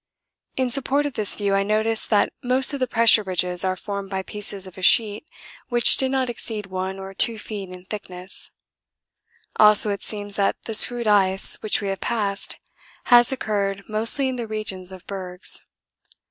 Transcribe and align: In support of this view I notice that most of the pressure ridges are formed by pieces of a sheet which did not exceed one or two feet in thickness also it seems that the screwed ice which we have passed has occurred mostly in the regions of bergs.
In 0.57 0.71
support 0.71 1.05
of 1.05 1.13
this 1.13 1.35
view 1.35 1.53
I 1.53 1.61
notice 1.61 2.07
that 2.07 2.33
most 2.41 2.73
of 2.73 2.79
the 2.79 2.87
pressure 2.87 3.21
ridges 3.21 3.63
are 3.63 3.75
formed 3.75 4.09
by 4.09 4.23
pieces 4.23 4.65
of 4.65 4.75
a 4.75 4.81
sheet 4.81 5.27
which 5.69 5.95
did 5.95 6.09
not 6.09 6.27
exceed 6.27 6.65
one 6.65 6.97
or 6.97 7.13
two 7.13 7.37
feet 7.37 7.69
in 7.69 7.85
thickness 7.85 8.51
also 9.57 9.91
it 9.91 10.01
seems 10.01 10.37
that 10.37 10.59
the 10.63 10.73
screwed 10.73 11.05
ice 11.05 11.61
which 11.61 11.81
we 11.81 11.89
have 11.89 12.01
passed 12.01 12.57
has 13.13 13.31
occurred 13.31 13.83
mostly 13.87 14.27
in 14.27 14.37
the 14.37 14.47
regions 14.47 14.91
of 14.91 15.05
bergs. 15.05 15.61